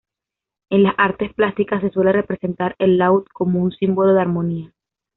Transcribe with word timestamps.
En 0.71 0.81
las 0.81 0.95
artes 0.97 1.31
plásticas 1.35 1.81
se 1.81 1.91
suele 1.91 2.11
representar 2.11 2.73
el 2.79 2.97
laúd 2.97 3.25
como 3.35 3.61
un 3.61 3.71
símbolo 3.71 4.15
de 4.15 4.21
armonía. 4.21 4.73